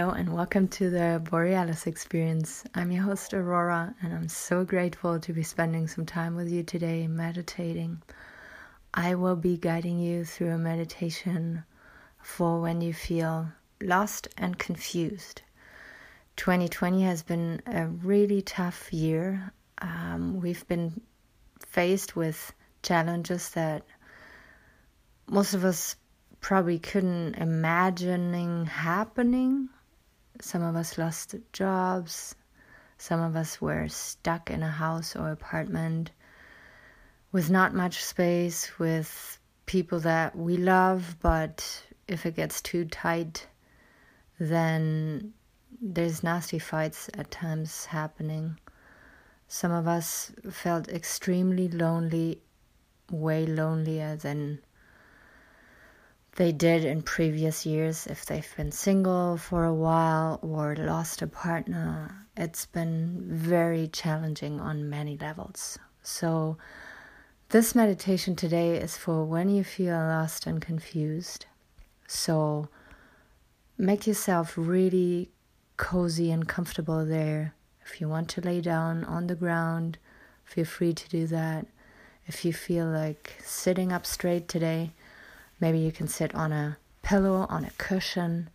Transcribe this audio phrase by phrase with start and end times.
[0.00, 2.64] Hello and welcome to the Borealis Experience.
[2.74, 6.62] I'm your host Aurora and I'm so grateful to be spending some time with you
[6.62, 8.00] today meditating.
[8.94, 11.64] I will be guiding you through a meditation
[12.22, 13.48] for when you feel
[13.82, 15.42] lost and confused.
[16.36, 19.52] 2020 has been a really tough year.
[19.82, 20.98] Um, we've been
[21.58, 23.82] faced with challenges that
[25.26, 25.94] most of us
[26.40, 29.68] probably couldn't imagining happening.
[30.40, 32.34] Some of us lost jobs.
[32.98, 36.10] Some of us were stuck in a house or apartment
[37.32, 43.46] with not much space, with people that we love, but if it gets too tight,
[44.38, 45.32] then
[45.80, 48.58] there's nasty fights at times happening.
[49.48, 52.42] Some of us felt extremely lonely,
[53.10, 54.60] way lonelier than
[56.36, 61.26] they did in previous years if they've been single for a while or lost a
[61.26, 62.26] partner.
[62.36, 65.78] It's been very challenging on many levels.
[66.02, 66.56] So,
[67.50, 71.46] this meditation today is for when you feel lost and confused.
[72.06, 72.68] So,
[73.76, 75.30] make yourself really
[75.76, 77.54] cozy and comfortable there.
[77.84, 79.98] If you want to lay down on the ground,
[80.44, 81.66] feel free to do that.
[82.26, 84.92] If you feel like sitting up straight today,
[85.60, 88.48] Maybe you can sit on a pillow, on a cushion,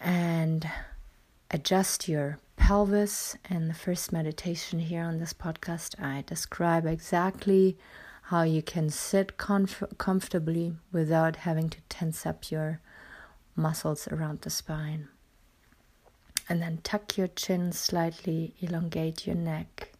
[0.00, 0.68] and
[1.50, 3.36] adjust your pelvis.
[3.50, 7.76] In the first meditation here on this podcast, I describe exactly
[8.22, 12.80] how you can sit comf- comfortably without having to tense up your
[13.56, 15.08] muscles around the spine.
[16.48, 19.92] And then tuck your chin slightly, elongate your neck,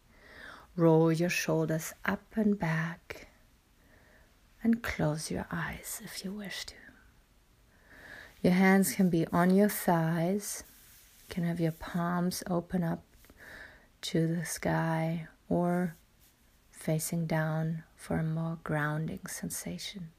[0.77, 3.27] roll your shoulders up and back
[4.63, 6.75] and close your eyes if you wish to.
[8.41, 10.63] Your hands can be on your thighs,
[11.19, 13.03] you can have your palms open up
[14.01, 15.95] to the sky or
[16.71, 20.09] facing down for a more grounding sensation.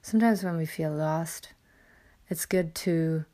[0.00, 1.50] Sometimes when we feel lost,
[2.28, 3.26] it's good to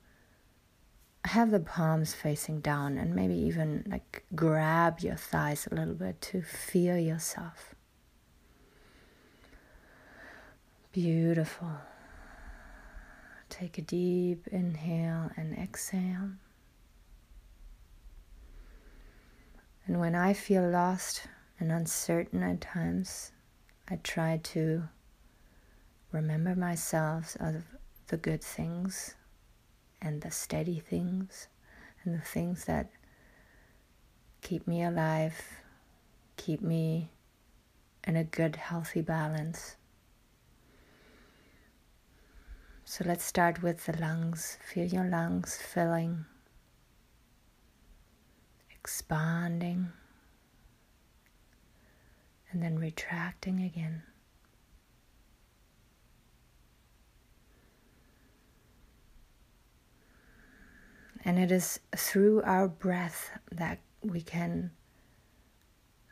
[1.25, 6.21] have the palms facing down and maybe even like grab your thighs a little bit
[6.21, 7.75] to feel yourself.
[11.00, 11.70] Beautiful.
[13.48, 16.31] Take a deep inhale and exhale.
[19.86, 21.22] And when I feel lost
[21.60, 23.31] and uncertain at times,
[23.88, 24.88] I try to
[26.10, 27.62] remember myself of
[28.09, 29.15] the good things
[30.03, 31.47] and the steady things
[32.03, 32.91] and the things that
[34.42, 35.41] keep me alive,
[36.36, 37.12] keep me
[38.03, 39.76] in a good, healthy balance.
[42.91, 44.56] So let's start with the lungs.
[44.62, 46.25] Feel your lungs filling,
[48.71, 49.93] expanding,
[52.50, 54.04] and then retracting again.
[61.27, 64.71] And it is through our breath that we can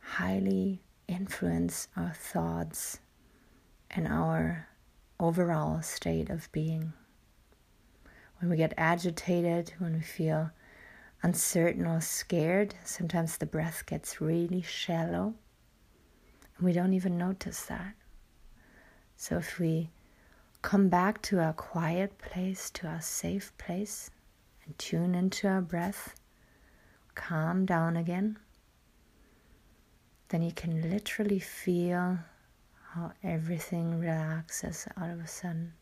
[0.03, 3.01] highly influence our thoughts
[3.91, 4.69] and our
[5.19, 6.93] overall state of being.
[8.39, 10.51] When we get agitated, when we feel
[11.23, 15.35] uncertain or scared, sometimes the breath gets really shallow
[16.57, 17.95] and we don't even notice that.
[19.17, 19.91] So if we
[20.63, 24.11] come back to our quiet place, to our safe place,
[24.65, 26.15] and tune into our breath,
[27.15, 28.39] calm down again,
[30.29, 32.19] then you can literally feel
[32.97, 35.75] how everything relaxes out of a sudden.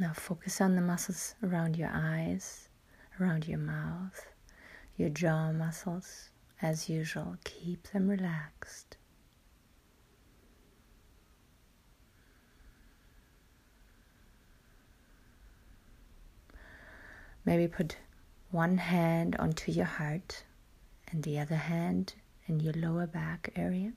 [0.00, 2.68] Now focus on the muscles around your eyes,
[3.20, 4.26] around your mouth,
[4.96, 6.30] your jaw muscles.
[6.60, 8.96] As usual, keep them relaxed.
[17.46, 17.96] Maybe put
[18.50, 20.42] one hand onto your heart
[21.10, 22.14] and the other hand
[22.48, 23.92] in your lower back area.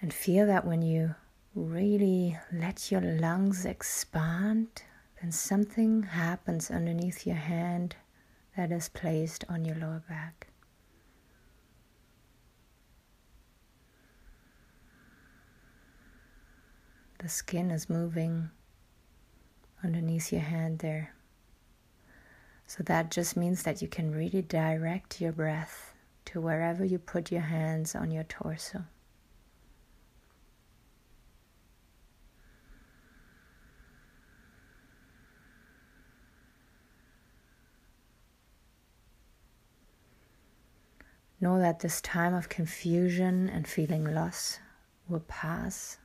[0.00, 1.16] And feel that when you
[1.54, 4.82] really let your lungs expand,
[5.20, 7.96] then something happens underneath your hand
[8.56, 10.48] that is placed on your lower back.
[17.24, 18.50] The skin is moving
[19.82, 21.14] underneath your hand there.
[22.66, 25.94] So that just means that you can really direct your breath
[26.26, 28.84] to wherever you put your hands on your torso.
[41.40, 44.58] Know that this time of confusion and feeling loss
[45.08, 45.96] will pass.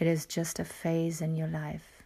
[0.00, 2.02] It is just a phase in your life.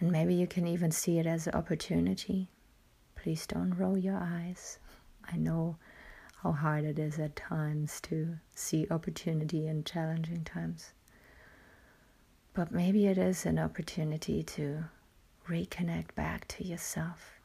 [0.00, 2.48] And maybe you can even see it as an opportunity.
[3.14, 4.78] Please don't roll your eyes.
[5.30, 5.76] I know
[6.42, 10.92] how hard it is at times to see opportunity in challenging times.
[12.54, 14.84] But maybe it is an opportunity to
[15.48, 17.38] reconnect back to yourself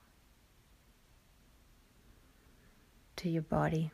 [3.18, 3.92] to your body.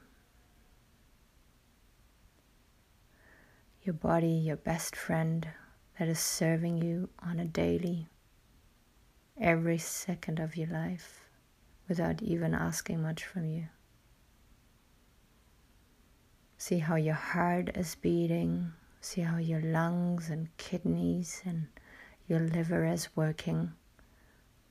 [3.84, 5.48] Your body, your best friend
[5.98, 8.08] that is serving you on a daily,
[9.40, 11.26] every second of your life
[11.88, 13.66] without even asking much from you.
[16.58, 21.68] See how your heart is beating, see how your lungs and kidneys and
[22.28, 23.72] your liver is working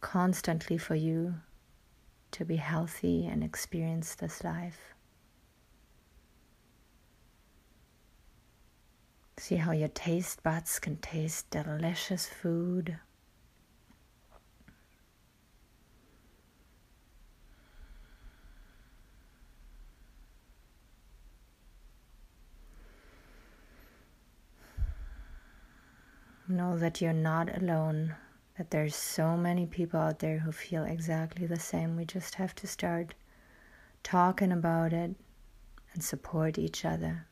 [0.00, 1.34] constantly for you
[2.30, 4.94] to be healthy and experience this life.
[9.38, 12.98] See how your taste buds can taste delicious food.
[26.48, 28.16] Know that you're not alone
[28.56, 31.96] that there's so many people out there who feel exactly the same.
[31.96, 33.14] We just have to start
[34.02, 35.14] talking about it
[35.94, 37.26] and support each other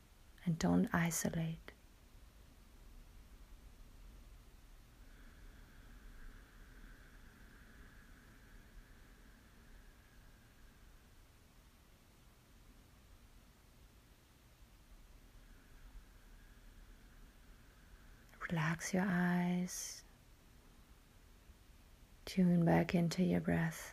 [0.44, 1.65] and don't isolate.
[18.56, 20.02] Relax your eyes.
[22.24, 23.92] Tune back into your breath.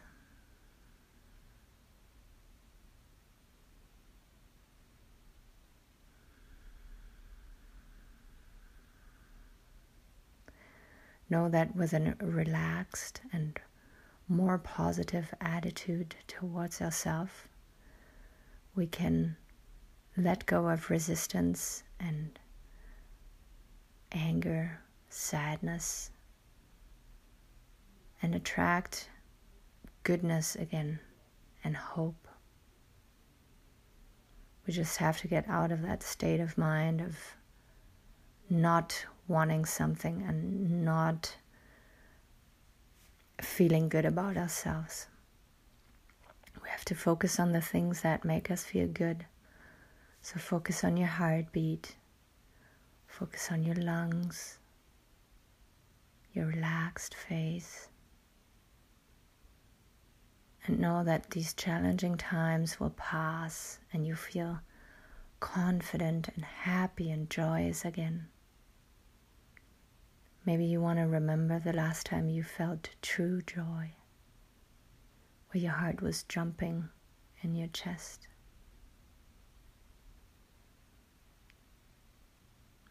[11.29, 13.59] Know that with a relaxed and
[14.29, 17.33] more positive attitude towards ourselves,
[18.75, 19.35] we can
[20.15, 22.39] let go of resistance and
[24.13, 24.79] anger,
[25.09, 26.11] sadness,
[28.21, 29.09] and attract
[30.03, 30.99] goodness again
[31.63, 32.27] and hope.
[34.65, 37.17] We just have to get out of that state of mind of
[38.49, 41.35] not wanting something and not
[43.41, 45.07] feeling good about ourselves.
[46.61, 49.25] We have to focus on the things that make us feel good.
[50.21, 51.97] So focus on your heartbeat,
[53.19, 54.57] focus on your lungs,
[56.33, 57.87] your relaxed face
[60.65, 64.59] and know that these challenging times will pass and you feel
[65.39, 68.27] confident and happy and joyous again.
[70.45, 73.91] Maybe you want to remember the last time you felt true joy,
[75.51, 76.89] where your heart was jumping
[77.41, 78.27] in your chest.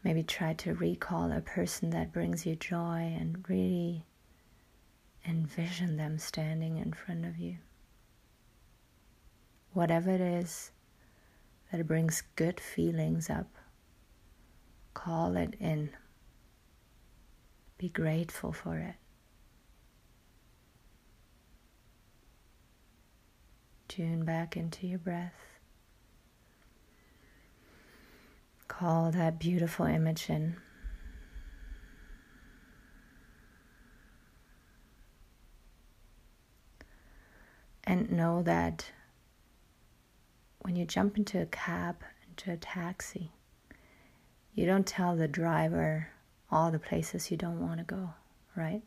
[0.03, 4.05] Maybe try to recall a person that brings you joy and really
[5.25, 7.57] envision them standing in front of you.
[9.71, 10.71] Whatever it is
[11.71, 13.47] that brings good feelings up,
[14.93, 15.89] call it in.
[17.77, 18.95] Be grateful for it.
[23.87, 25.52] Tune back into your breath.
[28.79, 30.55] Call that beautiful image in.
[37.83, 38.91] and know that
[40.61, 43.31] when you jump into a cab, into a taxi,
[44.53, 46.07] you don't tell the driver
[46.49, 48.09] all the places you don't want to go,
[48.55, 48.81] right?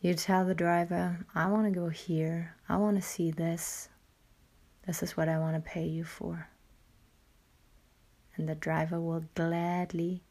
[0.00, 3.88] You tell the driver, I want to go here, I want to see this,
[4.86, 6.48] this is what I want to pay you for.
[8.36, 10.22] And the driver will gladly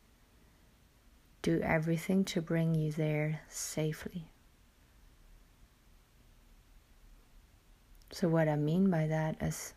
[1.42, 4.30] do everything to bring you there safely.
[8.12, 9.74] So, what I mean by that is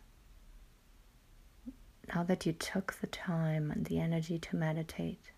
[2.13, 5.31] now that you took the time and the energy to meditate,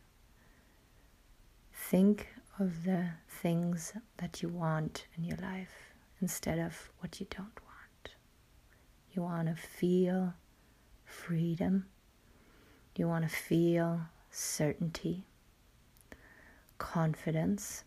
[1.74, 2.28] think
[2.60, 8.16] of the things that you want in your life instead of what you don't want.
[9.14, 10.34] You want to feel
[11.06, 11.86] freedom.
[13.00, 15.24] You want to feel certainty,
[16.80, 17.86] confidence.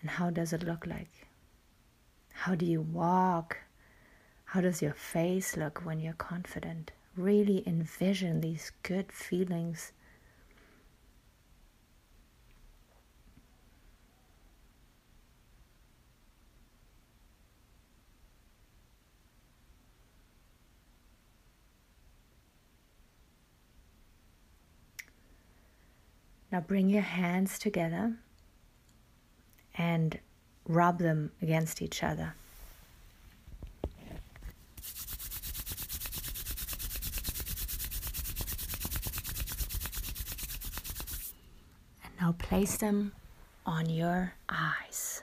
[0.00, 1.28] And how does it look like?
[2.32, 3.58] How do you walk?
[4.46, 6.92] How does your face look when you're confident?
[7.14, 9.92] Really envision these good feelings.
[26.52, 28.12] Now bring your hands together
[29.74, 30.20] and
[30.68, 32.34] rub them against each other.
[42.04, 43.12] And now place them
[43.64, 45.22] on your eyes.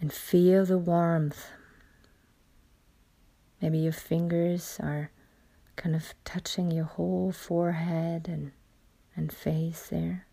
[0.00, 1.48] And feel the warmth.
[3.60, 5.10] Maybe your fingers are
[5.80, 8.52] kind of touching your whole forehead and,
[9.16, 10.26] and face there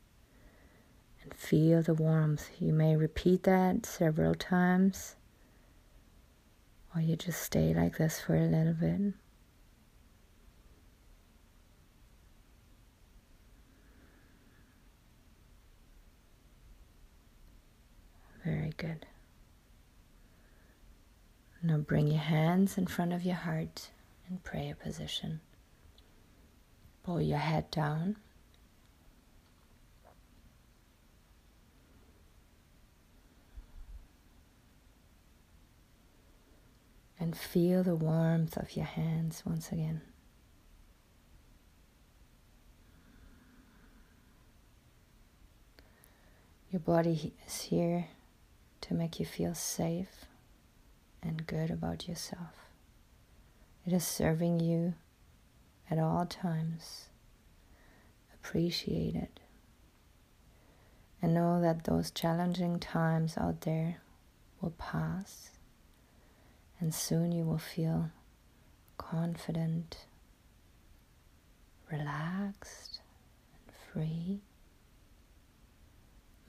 [1.23, 2.49] and feel the warmth.
[2.59, 5.15] You may repeat that several times,
[6.93, 9.13] or you just stay like this for a little bit.
[18.43, 19.05] Very good.
[21.63, 23.91] Now bring your hands in front of your heart
[24.29, 25.41] in prayer position.
[27.03, 28.17] Pull your head down.
[37.19, 40.01] and feel the warmth of your hands once again.
[46.71, 48.07] Your body is here
[48.81, 50.25] to make you feel safe
[51.23, 52.66] and good about yourself.
[53.87, 54.95] It is serving you
[55.89, 57.05] at all times.
[58.35, 59.39] Appreciate it.
[61.21, 64.01] And know that those challenging times out there
[64.61, 65.51] will pass
[66.79, 68.11] and soon you will feel
[68.97, 70.05] confident,
[71.91, 72.99] relaxed,
[73.53, 74.41] and free.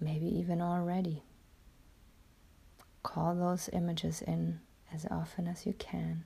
[0.01, 1.23] Maybe even already.
[3.03, 4.61] Call those images in
[4.93, 6.25] as often as you can,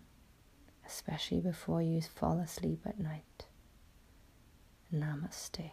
[0.92, 3.46] especially before you fall asleep at night.
[4.94, 5.70] Namaste.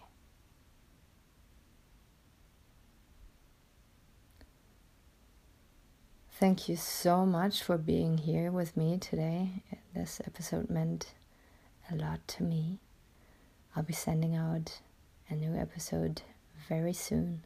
[6.31, 9.61] Thank you so much for being here with me today.
[9.93, 11.13] This episode meant
[11.91, 12.79] a lot to me.
[13.75, 14.79] I'll be sending out
[15.29, 16.21] a new episode
[16.69, 17.43] very soon.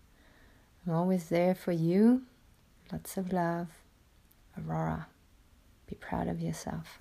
[0.86, 2.22] I'm always there for you.
[2.92, 3.70] Lots of love.
[4.60, 5.08] Aurora,
[5.88, 7.00] be proud of yourself.